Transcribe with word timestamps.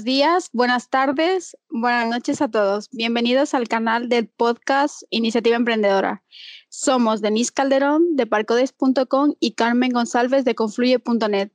Buenos 0.00 0.16
días, 0.16 0.50
buenas 0.54 0.88
tardes, 0.88 1.58
buenas 1.68 2.08
noches 2.08 2.40
a 2.40 2.50
todos. 2.50 2.88
Bienvenidos 2.90 3.52
al 3.52 3.68
canal 3.68 4.08
del 4.08 4.28
podcast 4.28 5.02
Iniciativa 5.10 5.56
Emprendedora. 5.56 6.24
Somos 6.70 7.20
Denise 7.20 7.52
Calderón 7.52 8.16
de 8.16 8.26
parcodes.com 8.26 9.34
y 9.40 9.52
Carmen 9.52 9.92
González 9.92 10.46
de 10.46 10.54
confluye.net. 10.54 11.50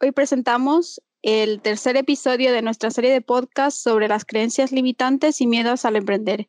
Hoy 0.00 0.12
presentamos 0.12 1.02
el 1.22 1.60
tercer 1.62 1.96
episodio 1.96 2.52
de 2.52 2.62
nuestra 2.62 2.92
serie 2.92 3.10
de 3.10 3.22
podcasts 3.22 3.82
sobre 3.82 4.06
las 4.06 4.24
creencias 4.24 4.70
limitantes 4.70 5.40
y 5.40 5.48
miedos 5.48 5.84
al 5.84 5.96
emprender, 5.96 6.48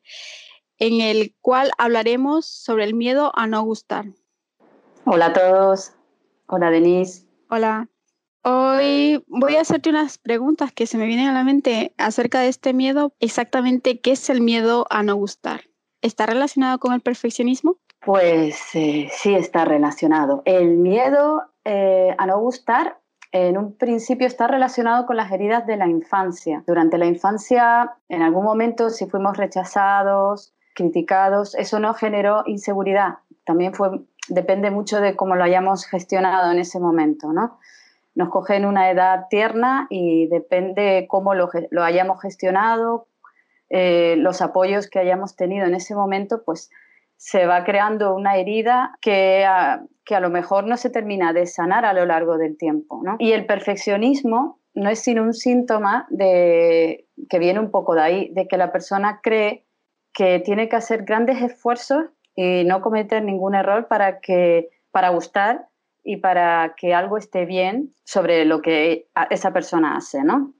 en 0.78 1.00
el 1.00 1.34
cual 1.40 1.72
hablaremos 1.76 2.46
sobre 2.46 2.84
el 2.84 2.94
miedo 2.94 3.32
a 3.34 3.48
no 3.48 3.64
gustar. 3.64 4.04
Hola 5.06 5.26
a 5.26 5.32
todos. 5.32 5.90
Hola 6.46 6.70
Denise. 6.70 7.26
Hola. 7.50 7.88
Hoy 8.44 9.24
voy 9.28 9.54
a 9.54 9.60
hacerte 9.60 9.90
unas 9.90 10.18
preguntas 10.18 10.72
que 10.72 10.86
se 10.86 10.98
me 10.98 11.06
vienen 11.06 11.28
a 11.28 11.32
la 11.32 11.44
mente 11.44 11.94
acerca 11.96 12.40
de 12.40 12.48
este 12.48 12.72
miedo. 12.72 13.12
Exactamente, 13.20 14.00
¿qué 14.00 14.12
es 14.12 14.30
el 14.30 14.40
miedo 14.40 14.84
a 14.90 15.04
no 15.04 15.14
gustar? 15.14 15.60
¿Está 16.00 16.26
relacionado 16.26 16.80
con 16.80 16.92
el 16.92 17.00
perfeccionismo? 17.00 17.76
Pues 18.04 18.74
eh, 18.74 19.08
sí 19.12 19.34
está 19.36 19.64
relacionado. 19.64 20.42
El 20.44 20.76
miedo 20.76 21.42
eh, 21.64 22.16
a 22.18 22.26
no 22.26 22.40
gustar 22.40 22.98
en 23.30 23.56
un 23.56 23.76
principio 23.76 24.26
está 24.26 24.48
relacionado 24.48 25.06
con 25.06 25.16
las 25.16 25.30
heridas 25.30 25.64
de 25.64 25.76
la 25.76 25.86
infancia. 25.86 26.64
Durante 26.66 26.98
la 26.98 27.06
infancia, 27.06 27.92
en 28.08 28.22
algún 28.22 28.44
momento, 28.44 28.90
si 28.90 29.06
fuimos 29.06 29.36
rechazados, 29.36 30.52
criticados, 30.74 31.54
eso 31.54 31.78
no 31.78 31.94
generó 31.94 32.42
inseguridad. 32.46 33.18
También 33.44 33.72
fue, 33.72 34.00
depende 34.28 34.72
mucho 34.72 35.00
de 35.00 35.14
cómo 35.14 35.36
lo 35.36 35.44
hayamos 35.44 35.86
gestionado 35.86 36.50
en 36.50 36.58
ese 36.58 36.80
momento, 36.80 37.32
¿no? 37.32 37.60
Nos 38.14 38.28
coge 38.28 38.56
en 38.56 38.66
una 38.66 38.90
edad 38.90 39.26
tierna 39.30 39.86
y 39.90 40.26
depende 40.26 41.06
cómo 41.08 41.34
lo, 41.34 41.48
hayamos 41.82 42.20
gestionado, 42.20 43.08
eh, 43.70 44.16
los 44.18 44.42
apoyos 44.42 44.88
que 44.88 44.98
hayamos 44.98 45.34
tenido 45.36 45.66
en 45.66 45.74
ese 45.74 45.94
momento, 45.94 46.42
pues 46.44 46.70
se 47.16 47.46
va 47.46 47.64
creando 47.64 48.14
una 48.14 48.36
herida 48.36 48.98
que 49.00 49.44
a, 49.44 49.82
que 50.04 50.14
a 50.14 50.20
lo 50.20 50.30
mejor 50.30 50.64
no 50.64 50.76
se 50.76 50.90
termina 50.90 51.32
de 51.32 51.46
sanar 51.46 51.84
a 51.84 51.92
lo 51.92 52.04
largo 52.04 52.36
del 52.36 52.56
tiempo. 52.56 53.02
Y 53.18 53.32
el 53.32 53.46
perfeccionismo 53.46 54.58
no 54.74 54.90
es 54.90 55.00
sino 55.00 55.22
un 55.22 55.34
síntoma 55.34 56.06
de, 56.10 57.06
que 57.28 57.38
viene 57.38 57.60
un 57.60 57.70
poco 57.70 57.94
de 57.94 58.02
ahí, 58.02 58.32
de 58.34 58.48
que 58.48 58.56
la 58.56 58.72
persona 58.72 59.20
cree 59.22 59.64
que 60.12 60.40
tiene 60.40 60.68
que 60.68 60.76
hacer 60.76 61.04
grandes 61.04 61.40
esfuerzos 61.40 62.06
y 62.34 62.64
no 62.64 62.82
cometer 62.82 63.22
ningún 63.22 63.54
error 63.54 63.86
para, 63.86 64.20
que, 64.20 64.70
para 64.90 65.10
gustar 65.10 65.68
y 66.02 66.16
para 66.18 66.74
que 66.76 66.94
algo 66.94 67.16
esté 67.16 67.46
bien 67.46 67.94
sobre 68.04 68.44
lo 68.44 68.60
que 68.60 69.08
esa 69.30 69.52
persona 69.52 69.96
hace, 69.96 70.22
¿no? 70.24 70.54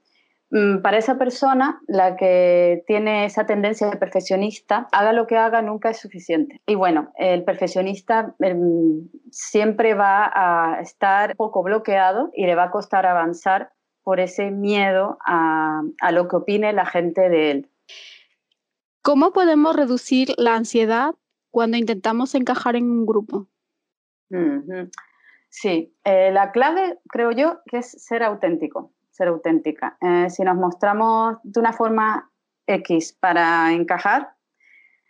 Mm, 0.53 0.83
para 0.83 0.97
esa 0.99 1.17
persona, 1.17 1.81
la 1.87 2.15
que 2.15 2.83
tiene 2.85 3.25
esa 3.25 3.47
tendencia 3.47 3.89
de 3.89 3.97
perfeccionista, 3.97 4.87
haga 4.91 5.11
lo 5.11 5.25
que 5.25 5.35
haga, 5.35 5.63
nunca 5.63 5.89
es 5.89 5.97
suficiente. 5.97 6.61
Y 6.67 6.75
bueno, 6.75 7.11
el 7.17 7.43
perfeccionista 7.43 8.35
em, 8.39 9.09
siempre 9.31 9.95
va 9.95 10.31
a 10.31 10.79
estar 10.79 11.35
poco 11.37 11.63
bloqueado 11.63 12.29
y 12.35 12.45
le 12.45 12.53
va 12.53 12.65
a 12.65 12.71
costar 12.71 13.07
avanzar 13.07 13.71
por 14.03 14.19
ese 14.19 14.51
miedo 14.51 15.17
a, 15.25 15.81
lo 16.11 16.27
que 16.27 16.35
opine 16.35 16.71
la 16.71 16.85
gente 16.85 17.29
de 17.29 17.49
él. 17.49 17.69
¿Cómo 19.01 19.33
podemos 19.33 19.75
reducir 19.75 20.35
la 20.37 20.55
ansiedad 20.55 21.15
cuando 21.49 21.77
intentamos 21.77 22.35
encajar 22.35 22.75
en 22.75 22.91
un 22.91 23.07
grupo? 23.07 23.47
Sí, 25.55 25.95
eh, 26.03 26.31
la 26.31 26.51
clave 26.51 26.97
creo 27.07 27.31
yo 27.31 27.59
que 27.67 27.77
es 27.77 27.91
ser 27.91 28.23
auténtico, 28.23 28.91
ser 29.11 29.27
auténtica. 29.27 29.97
Eh, 30.01 30.27
si 30.31 30.41
nos 30.41 30.55
mostramos 30.55 31.37
de 31.43 31.59
una 31.59 31.73
forma 31.73 32.31
X 32.65 33.15
para 33.19 33.71
encajar, 33.71 34.33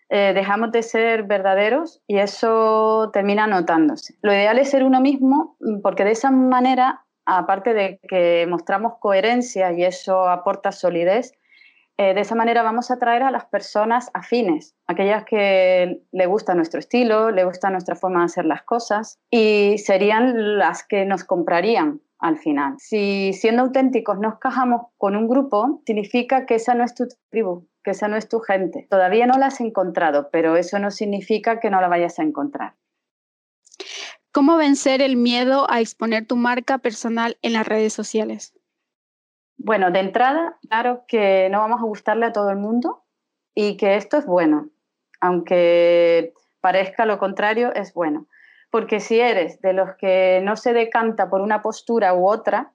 eh, 0.09 0.33
dejamos 0.35 0.73
de 0.73 0.83
ser 0.83 1.23
verdaderos 1.23 2.01
y 2.07 2.17
eso 2.17 3.09
termina 3.13 3.47
notándose. 3.47 4.15
Lo 4.21 4.33
ideal 4.33 4.59
es 4.59 4.69
ser 4.69 4.83
uno 4.83 4.99
mismo 4.99 5.55
porque 5.81 6.03
de 6.03 6.11
esa 6.11 6.29
manera, 6.29 7.05
aparte 7.25 7.73
de 7.73 8.01
que 8.05 8.45
mostramos 8.45 8.95
coherencia 8.99 9.71
y 9.71 9.85
eso 9.85 10.27
aporta 10.27 10.73
solidez, 10.73 11.31
de 11.97 12.19
esa 12.19 12.35
manera 12.35 12.63
vamos 12.63 12.89
a 12.89 12.95
atraer 12.95 13.23
a 13.23 13.31
las 13.31 13.45
personas 13.45 14.09
afines, 14.13 14.75
aquellas 14.87 15.25
que 15.25 16.01
le 16.11 16.25
gusta 16.25 16.55
nuestro 16.55 16.79
estilo, 16.79 17.31
le 17.31 17.45
gusta 17.45 17.69
nuestra 17.69 17.95
forma 17.95 18.19
de 18.19 18.25
hacer 18.25 18.45
las 18.45 18.63
cosas 18.63 19.19
y 19.29 19.77
serían 19.77 20.57
las 20.57 20.85
que 20.85 21.05
nos 21.05 21.23
comprarían 21.23 22.01
al 22.23 22.37
final. 22.37 22.75
Si 22.77 23.33
siendo 23.33 23.63
auténticos 23.63 24.17
nos 24.17 24.39
cajamos 24.39 24.87
con 24.97 25.15
un 25.15 25.27
grupo, 25.27 25.81
significa 25.85 26.45
que 26.45 26.55
esa 26.55 26.73
no 26.73 26.85
es 26.85 26.95
tu 26.95 27.07
tribu, 27.29 27.67
que 27.83 27.91
esa 27.91 28.07
no 28.07 28.15
es 28.15 28.29
tu 28.29 28.39
gente. 28.39 28.87
Todavía 28.89 29.27
no 29.27 29.37
la 29.37 29.47
has 29.47 29.59
encontrado, 29.59 30.29
pero 30.31 30.55
eso 30.55 30.79
no 30.79 30.89
significa 30.89 31.59
que 31.59 31.69
no 31.69 31.81
la 31.81 31.89
vayas 31.89 32.19
a 32.19 32.23
encontrar. 32.23 32.75
¿Cómo 34.31 34.55
vencer 34.57 35.01
el 35.01 35.17
miedo 35.17 35.69
a 35.69 35.81
exponer 35.81 36.25
tu 36.25 36.37
marca 36.37 36.77
personal 36.77 37.37
en 37.41 37.53
las 37.53 37.67
redes 37.67 37.93
sociales? 37.93 38.53
Bueno, 39.65 39.91
de 39.91 39.99
entrada, 39.99 40.57
claro 40.67 41.05
que 41.07 41.47
no 41.49 41.59
vamos 41.59 41.79
a 41.79 41.85
gustarle 41.85 42.25
a 42.25 42.33
todo 42.33 42.49
el 42.49 42.57
mundo 42.57 43.05
y 43.55 43.77
que 43.77 43.95
esto 43.95 44.17
es 44.17 44.25
bueno, 44.25 44.67
aunque 45.21 46.33
parezca 46.59 47.05
lo 47.05 47.17
contrario, 47.17 47.73
es 47.73 47.93
bueno. 47.93 48.27
Porque 48.71 48.99
si 48.99 49.21
eres 49.21 49.61
de 49.61 49.71
los 49.71 49.95
que 49.95 50.41
no 50.43 50.57
se 50.57 50.73
decanta 50.73 51.29
por 51.29 51.39
una 51.39 51.61
postura 51.61 52.13
u 52.13 52.27
otra, 52.27 52.73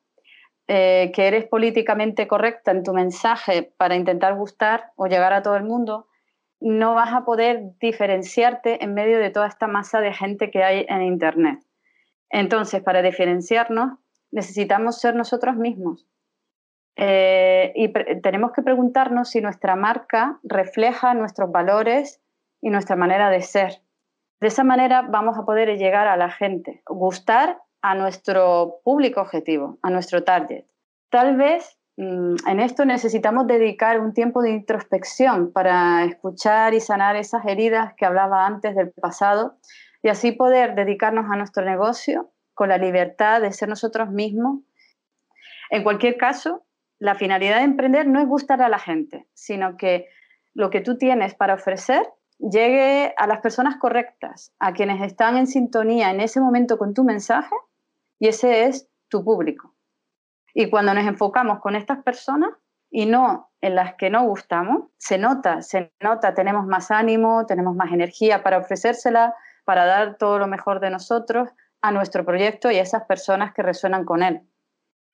eh, 0.66 1.12
que 1.15 1.27
eres 1.27 1.44
políticamente 1.44 2.27
correcta 2.27 2.71
en 2.71 2.82
tu 2.82 2.94
mensaje 2.94 3.71
para 3.77 3.94
intentar 3.94 4.34
gustar 4.34 4.93
o 4.97 5.09
llegar 5.09 5.34
a 5.34 5.43
todo 5.43 5.56
el 5.56 5.65
mundo, 5.65 6.06
no 6.59 6.94
vas 6.94 7.12
a 7.12 7.27
poder 7.27 7.65
diferenciarte 7.81 8.82
en 8.82 8.94
medio 8.94 9.19
de 9.19 9.28
toda 9.28 9.47
esta 9.47 9.66
masa 9.66 10.00
de 10.00 10.15
gente 10.15 10.50
que 10.50 10.65
hay 10.65 10.87
en 10.88 11.03
Internet. 11.03 11.60
Entonces, 12.31 12.82
para 12.82 13.03
diferenciarnos, 13.03 13.98
necesitamos 14.31 14.98
ser 14.98 15.15
nosotros 15.15 15.54
mismos 15.54 16.06
eh, 17.00 17.72
y 17.76 17.92
tenemos 18.20 18.50
que 18.50 18.62
preguntarnos 18.62 19.31
si 19.31 19.41
nuestra 19.41 19.76
marca 19.76 20.41
refleja 20.42 21.14
nuestros 21.14 21.53
valores 21.53 22.20
y 22.60 22.70
nuestra 22.70 22.97
manera 22.97 23.31
de 23.31 23.41
ser. 23.41 23.81
De 24.41 24.48
esa 24.48 24.64
manera 24.64 25.03
vamos 25.03 25.38
a 25.38 25.44
poder 25.44 25.78
llegar 25.78 26.09
a 26.09 26.16
la 26.16 26.28
gente, 26.28 26.82
gustar 26.86 27.60
a 27.82 27.94
nuestro 27.94 28.81
público 28.82 29.20
objetivo, 29.20 29.78
a 29.82 29.91
nuestro 29.91 30.25
target. 30.25 30.64
Tal 31.09 31.36
vez 31.36 31.78
mm, 31.98 32.34
en 32.48 32.60
esto 32.60 32.84
necesitamos 32.84 33.47
dedicar 33.47 34.00
un 34.00 34.12
tiempo 34.12 34.42
de 34.42 34.50
introspección 34.50 35.53
para 35.53 36.04
escuchar 36.04 36.75
y 36.75 36.80
sanar 36.80 37.15
esas 37.15 37.44
heridas 37.47 37.94
que 37.97 38.06
hablaba 38.06 38.44
antes 38.44 38.75
del 38.75 38.91
pasado 38.91 39.56
y 40.03 40.09
así 40.09 40.32
poder 40.32 40.75
dedicarnos 40.75 41.30
a 41.30 41.36
nuestro 41.36 41.65
negocio 41.65 42.32
con 42.54 42.70
la 42.70 42.78
libertad 42.78 43.41
de 43.41 43.53
ser 43.53 43.69
nosotros 43.69 44.10
mismos. 44.10 44.62
En 45.70 45.84
cualquier 45.84 46.16
caso, 46.16 46.65
la 46.98 47.14
finalidad 47.14 47.59
de 47.59 47.64
emprender 47.64 48.06
no 48.06 48.20
es 48.20 48.26
gustar 48.26 48.62
a 48.62 48.69
la 48.69 48.78
gente, 48.78 49.26
sino 49.34 49.76
que 49.76 50.09
lo 50.54 50.70
que 50.70 50.81
tú 50.81 50.98
tienes 50.98 51.34
para 51.34 51.54
ofrecer 51.54 52.09
llegue 52.38 53.14
a 53.16 53.26
las 53.26 53.41
personas 53.41 53.76
correctas, 53.76 54.53
a 54.59 54.72
quienes 54.72 55.03
están 55.03 55.36
en 55.36 55.47
sintonía 55.47 56.10
en 56.10 56.20
ese 56.20 56.41
momento 56.41 56.78
con 56.78 56.94
tu 56.94 57.04
mensaje 57.04 57.54
y 58.19 58.28
ese 58.28 58.64
es 58.64 58.88
tu 59.09 59.25
público. 59.25 59.75
Y 60.54 60.70
cuando 60.70 60.94
nos 60.94 61.06
enfocamos 61.06 61.60
con 61.60 61.76
estas 61.76 62.03
personas 62.03 62.50
y 62.91 63.06
no 63.06 63.50
en 63.60 63.75
las 63.75 63.94
que 63.94 64.10
no 64.10 64.25
gustamos, 64.25 64.84
se 64.97 65.19
nota, 65.19 65.62
se 65.62 65.92
nota, 66.00 66.34
tenemos 66.34 66.66
más 66.66 66.91
ánimo, 66.91 67.47
tenemos 67.47 67.76
más 67.76 67.92
energía 67.92 68.42
para 68.42 68.59
ofrecérsela, 68.59 69.34
para 69.65 69.84
dar 69.84 70.16
todo 70.16 70.38
lo 70.38 70.47
mejor 70.47 70.80
de 70.80 70.91
nosotros 70.91 71.48
a 71.80 71.92
nuestro 71.92 72.25
proyecto 72.25 72.70
y 72.70 72.76
a 72.76 72.83
esas 72.83 73.04
personas 73.04 73.53
que 73.53 73.62
resuenan 73.62 74.04
con 74.04 74.22
él 74.22 74.42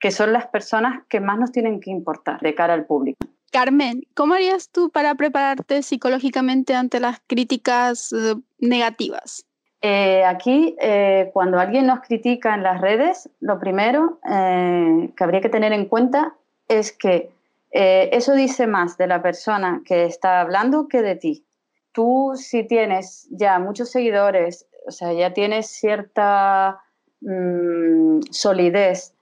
que 0.00 0.10
son 0.10 0.32
las 0.32 0.46
personas 0.46 1.04
que 1.08 1.20
más 1.20 1.38
nos 1.38 1.52
tienen 1.52 1.80
que 1.80 1.90
importar 1.90 2.40
de 2.40 2.54
cara 2.54 2.74
al 2.74 2.86
público. 2.86 3.26
Carmen, 3.54 4.02
¿cómo 4.14 4.34
harías 4.34 4.68
tú 4.68 4.90
para 4.90 5.14
prepararte 5.14 5.84
psicológicamente 5.84 6.74
ante 6.74 6.98
las 6.98 7.20
críticas 7.28 8.12
eh, 8.12 8.34
negativas? 8.58 9.46
Eh, 9.80 10.24
aquí, 10.24 10.74
eh, 10.80 11.30
cuando 11.32 11.60
alguien 11.60 11.86
nos 11.86 12.00
critica 12.00 12.52
en 12.56 12.64
las 12.64 12.80
redes, 12.80 13.30
lo 13.38 13.60
primero 13.60 14.18
que 14.24 15.24
habría 15.24 15.40
que 15.40 15.50
tener 15.50 15.72
en 15.72 15.86
cuenta 15.86 16.34
es 16.66 16.90
que 16.90 17.30
eso 17.70 18.32
dice 18.32 18.66
más 18.66 18.96
de 18.96 19.06
la 19.06 19.22
persona 19.22 19.82
que 19.84 20.04
está 20.04 20.40
hablando 20.40 20.88
que 20.88 21.02
de 21.02 21.14
ti. 21.14 21.46
Tú 21.92 22.32
si 22.34 22.64
tienes 22.64 23.28
ya 23.30 23.60
muchos 23.60 23.90
seguidores, 23.90 24.66
o 24.84 24.90
sea, 24.90 25.12
ya 25.12 25.32
tienes 25.32 25.68
cierta 25.68 26.80
mm, 27.20 28.20
solidez 28.30 29.14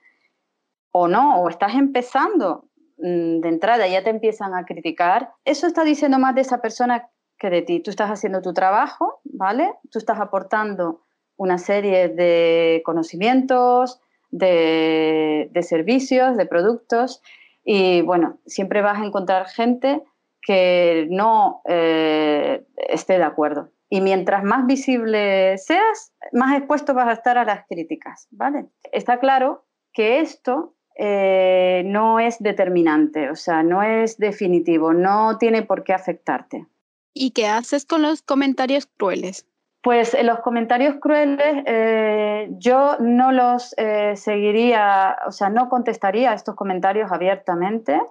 o 0.93 1.07
no, 1.07 1.41
o 1.41 1.49
estás 1.49 1.73
empezando 1.73 2.69
mm, 2.97 3.39
de 3.39 3.49
entrada, 3.49 3.87
ya 3.87 4.03
te 4.03 4.11
empiezan 4.11 4.53
a 4.53 4.63
criticar, 4.63 5.31
eso 5.43 5.67
está 5.67 5.83
diciendo 5.83 6.19
más 6.19 6.35
de 6.35 6.41
esa 6.41 6.61
persona 6.61 7.09
que 7.37 7.49
de 7.49 7.61
ti. 7.63 7.79
Tú 7.81 7.89
estás 7.89 8.09
haciendo 8.09 8.41
tu 8.41 8.53
trabajo, 8.53 9.19
¿vale? 9.25 9.73
Tú 9.91 9.99
estás 9.99 10.19
aportando 10.19 11.01
una 11.35 11.57
serie 11.57 12.09
de 12.09 12.81
conocimientos, 12.85 13.99
de, 14.29 15.49
servicios, 15.61 16.37
de 16.37 16.45
productos, 16.45 17.21
Y 17.65 18.01
bueno, 18.01 18.39
siempre 18.45 18.81
vas 18.81 18.99
a 18.99 19.05
encontrar 19.05 19.47
gente 19.47 20.03
que 20.41 21.07
no 21.09 21.61
eh, 21.65 22.65
esté 22.75 23.17
de 23.17 23.23
acuerdo. 23.23 23.69
Y 23.89 24.01
mientras 24.01 24.43
más 24.43 24.65
visible 24.65 25.57
seas, 25.57 26.13
más 26.33 26.57
expuesto 26.57 26.93
vas 26.93 27.07
a 27.07 27.13
estar 27.13 27.37
a 27.37 27.45
las 27.45 27.65
críticas, 27.67 28.27
¿vale? 28.31 28.65
Está 28.91 29.19
claro 29.19 29.65
que 29.93 30.19
esto 30.19 30.73
eh, 30.95 31.83
no 31.85 32.19
es 32.19 32.37
determinante, 32.39 33.29
o 33.29 33.35
sea, 33.35 33.63
no 33.63 33.83
es 33.83 34.17
definitivo, 34.17 34.93
no 34.93 35.37
tiene 35.37 35.63
por 35.63 35.83
qué 35.83 35.93
afectarte. 35.93 36.67
¿Y 37.13 37.31
qué 37.31 37.47
haces 37.47 37.85
con 37.85 38.01
los 38.01 38.21
comentarios 38.21 38.87
crueles? 38.97 39.45
Pues 39.81 40.15
los 40.23 40.39
comentarios 40.39 40.95
crueles 41.01 41.63
eh, 41.65 42.47
yo 42.57 42.97
no 42.99 43.31
los 43.31 43.75
seguiría, 44.15 45.17
o 45.27 45.31
sea, 45.31 45.49
no 45.49 45.67
contestaría 45.67 46.33
estos 46.33 46.55
comentarios 46.55 47.11
abiertamente. 47.11 48.01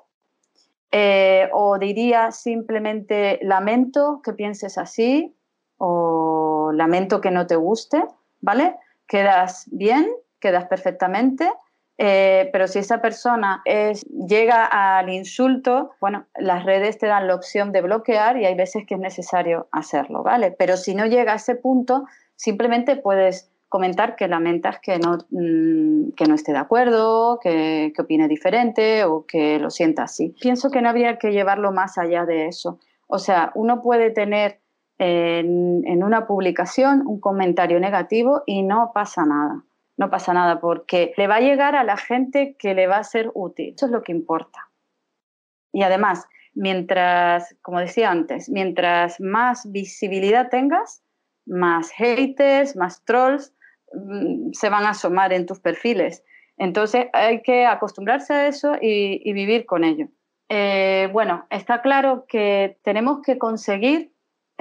o 1.53 1.79
diría 1.79 2.31
simplemente 2.31 3.39
lamento 3.43 4.21
que 4.23 4.35
pienses 4.35 4.77
así, 4.77 5.35
o 5.85 6.71
lamento 6.73 7.21
que 7.21 7.33
no 7.33 7.49
te 7.49 7.57
guste, 7.57 8.05
¿vale? 8.41 8.77
Quedas 9.09 9.65
bien, 9.73 10.09
quedas 10.39 10.67
perfectamente, 10.67 11.51
eh, 11.99 12.49
pero 12.53 12.67
si 12.67 12.79
esa 12.79 13.01
persona 13.01 13.63
llega 13.65 14.65
al 14.65 15.09
insulto, 15.11 15.93
bueno, 16.01 16.27
las 16.37 16.65
redes 16.65 16.99
te 16.99 17.07
dan 17.07 17.27
la 17.27 17.35
opción 17.35 17.73
de 17.73 17.83
bloquear 17.83 18.37
y 18.37 18.47
hay 18.47 18.55
veces 18.55 18.85
que 18.87 18.95
es 18.95 19.01
necesario 19.01 19.69
hacerlo, 19.73 20.23
¿vale? 20.23 20.51
Pero 20.51 20.77
si 20.77 20.95
no 20.95 21.07
llega 21.07 21.33
a 21.33 21.37
ese 21.37 21.55
punto, 21.55 22.05
simplemente 22.37 22.97
puedes 22.97 23.51
comentar 23.69 24.17
que 24.17 24.29
lamentas 24.29 24.81
que 24.81 24.99
no, 24.99 25.19
mm, 25.31 26.13
que 26.17 26.27
no 26.27 26.35
esté 26.35 26.53
de 26.53 26.59
acuerdo, 26.59 27.39
que, 27.43 27.93
que 27.95 28.03
opine 28.03 28.29
diferente 28.29 29.05
o 29.05 29.25
que 29.27 29.59
lo 29.59 29.71
sienta 29.71 30.03
así. 30.03 30.35
Pienso 30.41 30.71
que 30.71 30.83
no 30.83 30.91
habría 30.91 31.19
que 31.19 31.33
llevarlo 31.33 31.73
más 31.73 31.97
allá 31.99 32.27
de 32.27 32.47
eso. 32.47 32.79
O 33.07 33.19
sea, 33.19 33.51
uno 33.55 33.81
puede 33.83 34.11
tener 34.11 34.63
en, 34.99 36.03
una 36.03 36.27
publicación 36.27 37.07
un 37.07 37.21
comentario 37.21 37.81
negativo 37.81 38.43
y 38.47 38.63
no 38.63 38.93
pasa 38.95 39.25
nada. 39.25 39.65
No 39.97 40.11
pasa 40.11 40.33
nada 40.33 40.61
porque 40.61 41.13
le 41.17 41.27
va 41.27 41.37
a 41.37 41.41
llegar 41.41 41.77
a 41.77 41.85
la 41.85 41.97
gente 41.97 42.57
que 42.59 42.75
le 42.75 42.87
va 42.87 42.97
a 42.97 43.05
ser 43.05 43.31
útil. 43.35 43.75
Eso 43.77 43.87
es 43.87 43.93
lo 43.93 44.03
que 44.03 44.13
importa. 44.13 44.71
Y 45.73 45.83
además, 45.83 46.27
mientras, 46.55 47.57
como 47.63 47.81
decía 47.81 48.11
antes, 48.11 48.49
mientras 48.49 49.21
más 49.21 49.71
visibilidad 49.71 50.49
tengas, 50.51 51.03
más 51.47 51.91
haters, 51.93 52.77
más 52.77 53.05
trolls 53.05 53.55
mm, 53.93 54.53
se 54.53 54.69
van 54.69 54.85
a 54.85 54.91
asomar 54.91 55.33
en 55.33 55.47
tus 55.47 55.61
perfiles. 55.61 56.25
Entonces 56.59 57.07
hay 57.13 57.43
que 57.43 57.67
acostumbrarse 57.67 58.33
a 58.33 58.47
eso 58.47 58.77
y, 58.81 59.33
vivir 59.33 59.67
con 59.67 59.85
ello. 59.85 60.09
Eh, 60.49 61.09
bueno, 61.13 61.47
está 61.51 61.81
claro 61.81 62.27
que 62.29 62.79
tenemos 62.85 63.23
que 63.23 63.39
conseguir 63.39 64.12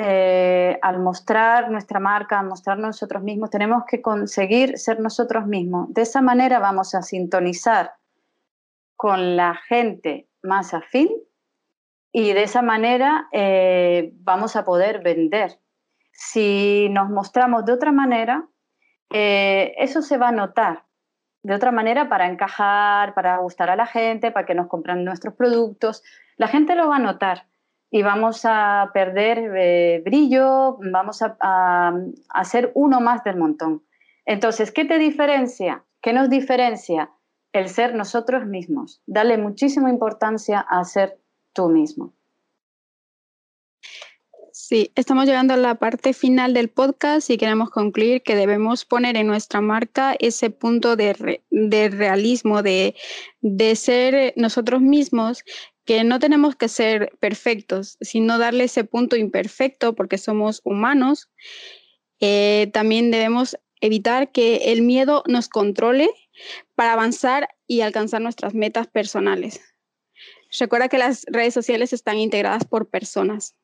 eh, 0.03 0.80
al 0.81 0.98
mostrar 0.98 1.69
nuestra 1.69 2.00
marca, 2.00 2.39
al 2.39 2.48
mostrar 2.48 2.80
nosotros 2.80 3.21
mismos, 3.21 3.51
tenemos 3.51 3.83
que 3.86 4.01
conseguir 4.01 4.80
ser 4.80 5.00
nosotros 5.00 5.45
mismos. 5.45 5.94
De 5.94 6.01
esa 6.01 6.21
manera 6.21 6.57
vamos 6.57 6.95
a 6.95 7.03
sintonizar 7.03 7.94
con 8.95 9.36
la 9.36 9.53
gente 9.68 10.27
más 10.42 10.74
afín 10.74 11.09
y 12.12 12.33
de 12.33 12.42
esa 12.42 12.63
manera 12.63 13.27
eh, 13.31 14.12
vamos 14.15 14.56
a 14.56 14.65
poder 14.65 15.03
vender. 15.03 15.59
Si 16.12 16.89
nos 16.89 17.12
mostramos 17.12 17.65
de 17.65 17.74
otra 17.74 17.92
manera, 17.92 18.47
eh, 19.12 19.75
eso 19.77 20.01
se 20.01 20.18
va 20.18 20.30
a 20.30 20.31
notar 20.31 20.83
de 21.44 21.54
otra 21.54 21.71
manera 21.71 22.09
para 22.09 22.25
encajar, 22.25 23.13
para 23.13 23.38
gustar 23.38 23.69
a 23.69 23.75
la 23.75 23.86
gente, 23.86 24.31
para 24.31 24.47
que 24.47 24.56
nos 24.56 24.68
compren 24.68 25.06
nuestros 25.06 25.36
productos. 25.36 26.04
La 26.38 26.47
gente 26.47 26.74
lo 26.74 26.89
va 26.89 26.95
a 26.95 27.00
notar 27.00 27.50
y 27.91 28.03
vamos 28.03 28.41
a 28.45 28.89
perder 28.93 29.51
eh, 29.55 30.01
brillo, 30.03 30.77
vamos 30.91 31.21
a, 31.21 31.35
a, 31.39 32.45
ser 32.45 32.71
uno 32.73 33.01
más 33.01 33.23
del 33.25 33.38
montón. 33.38 33.83
Entonces, 34.25 34.71
¿qué 34.71 34.85
te 34.85 34.97
diferencia? 34.97 35.83
¿Qué 36.01 36.13
nos 36.13 36.29
diferencia? 36.29 37.11
El 37.51 37.67
ser 37.67 37.93
nosotros 37.93 38.45
mismos. 38.45 39.01
Dale 39.05 39.38
muchísima 39.38 39.89
importancia 39.89 40.61
a 40.61 40.85
ser 40.85 41.19
tú 41.51 41.67
mismo. 41.67 42.13
Sí, 44.53 44.91
estamos 44.95 45.25
llegando 45.25 45.53
a 45.53 45.57
la 45.57 45.75
parte 45.75 46.13
final 46.13 46.53
del 46.53 46.69
podcast 46.69 47.29
y 47.29 47.37
queremos 47.37 47.69
concluir 47.69 48.21
que 48.21 48.35
debemos 48.35 48.85
poner 48.85 49.17
en 49.17 49.27
nuestra 49.27 49.59
marca 49.59 50.15
ese 50.19 50.49
punto 50.49 50.95
de, 50.95 51.41
de 51.49 51.89
realismo, 51.89 52.61
de, 52.61 52.95
de, 53.41 53.75
ser 53.75 54.33
nosotros 54.37 54.81
mismos 54.81 55.44
que 55.86 56.04
no 56.04 56.19
tenemos 56.19 56.56
que 56.56 56.68
ser 56.68 57.12
perfectos, 57.19 57.98
sino 58.01 58.38
darle 58.38 58.66
ese 58.66 58.83
punto 58.83 59.16
imperfecto 59.16 59.95
porque 59.95 60.18
somos 60.18 60.62
humanos. 60.63 61.30
Eh, 62.19 62.69
también 62.74 63.12
debemos 63.12 63.57
evitar 63.81 64.31
que 64.31 64.72
el 64.72 64.83
miedo 64.83 65.24
nos 65.28 65.50
controle 65.50 66.10
para 66.75 66.94
avanzar 66.94 67.50
y 67.68 67.81
alcanzar 67.81 68.22
nuestras 68.22 68.54
metas 68.54 68.88
personales. 68.88 69.60
Recuerda 70.60 70.89
que 70.89 70.98
las 70.98 71.25
redes 71.28 71.54
sociales 71.54 71.94
están 71.94 72.18
integradas 72.18 72.66
por 72.66 72.89
personas. 72.89 73.56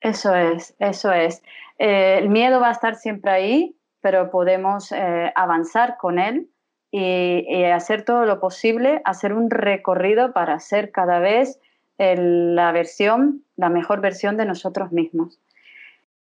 Eso 0.00 0.34
es, 0.34 0.74
eso 0.80 1.12
es. 1.12 1.42
Eh, 1.78 2.18
el 2.18 2.28
miedo 2.28 2.60
va 2.60 2.68
a 2.68 2.72
estar 2.72 2.96
siempre 2.96 3.30
ahí, 3.30 3.76
pero 4.00 4.30
podemos 4.30 4.92
eh, 4.92 5.32
avanzar 5.34 5.96
con 5.96 6.18
él 6.18 6.50
y, 6.96 7.64
hacer 7.64 8.04
todo 8.04 8.24
lo 8.24 8.38
posible, 8.38 9.02
hacer 9.04 9.32
un 9.32 9.50
recorrido 9.50 10.32
para 10.32 10.60
ser 10.60 10.92
cada 10.92 11.18
vez 11.18 11.58
la 11.98 12.70
versión, 12.70 13.44
la 13.56 13.68
mejor 13.68 14.00
versión 14.00 14.36
de 14.36 14.46
nosotros 14.46 14.92
mismos. 14.92 15.40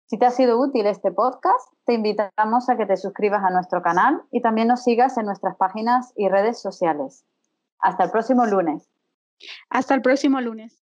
Si 0.06 0.16
te 0.16 0.26
ha 0.26 0.30
sido 0.30 0.60
útil 0.60 0.86
este 0.86 1.10
podcast, 1.10 1.72
te 1.86 1.94
invitamos 1.94 2.68
a 2.68 2.76
que 2.76 2.86
te 2.86 2.96
suscribas 2.96 3.42
a 3.44 3.50
nuestro 3.50 3.82
canal 3.82 4.22
y 4.30 4.42
también 4.42 4.68
nos 4.68 4.84
sigas 4.84 5.18
en 5.18 5.26
nuestras 5.26 5.56
páginas 5.56 6.12
y 6.16 6.28
redes 6.28 6.60
sociales. 6.60 7.24
Hasta 7.80 8.04
el 8.04 8.10
próximo 8.12 8.46
lunes. 8.46 8.88
Hasta 9.70 9.94
el 9.94 10.02
próximo 10.02 10.40
lunes. 10.40 10.79